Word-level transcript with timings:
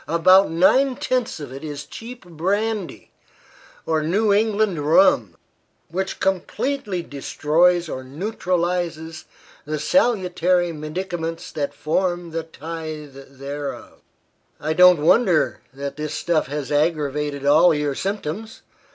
About 0.07 0.49
nine 0.49 0.95
tenths 0.95 1.39
of 1.39 1.53
it 1.53 1.63
is 1.63 1.85
cheap 1.85 2.25
brandy, 2.25 3.11
or 3.85 4.01
New 4.01 4.33
England 4.33 4.79
rum, 4.79 5.37
which 5.89 6.19
completely 6.19 7.03
destroys 7.03 7.87
or 7.87 8.03
neutralizes 8.03 9.25
the 9.63 9.77
salutary 9.77 10.71
medicaments 10.71 11.51
that 11.51 11.71
form 11.75 12.31
the 12.31 12.41
tithe 12.41 13.13
thereof. 13.37 13.99
I 14.59 14.73
don't 14.73 15.03
wonder 15.05 15.61
that 15.71 15.97
this 15.97 16.15
stuff 16.15 16.47
has 16.47 16.71
aggravated 16.71 17.45
all 17.45 17.71
your 17.71 17.93
symptoms. 17.93 18.63